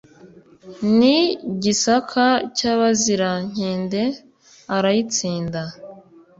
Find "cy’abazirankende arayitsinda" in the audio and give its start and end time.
2.57-5.61